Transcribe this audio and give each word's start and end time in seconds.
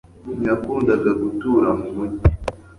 Ntiyakundaga 0.39 1.09
gutura 1.21 1.67
mu 1.79 1.87
mujyi 1.95 2.23